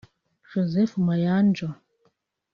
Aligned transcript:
Joseph 0.49 0.97
Mayanja 0.97 1.67